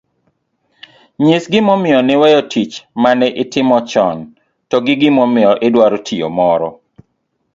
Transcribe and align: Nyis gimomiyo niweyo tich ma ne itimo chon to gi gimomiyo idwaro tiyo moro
Nyis 1.23 1.43
gimomiyo 1.51 1.99
niweyo 2.07 2.41
tich 2.51 2.75
ma 3.01 3.11
ne 3.19 3.27
itimo 3.43 3.77
chon 3.91 4.17
to 4.69 4.77
gi 4.85 4.95
gimomiyo 5.01 5.51
idwaro 5.67 5.97
tiyo 6.07 6.27
moro 6.37 6.69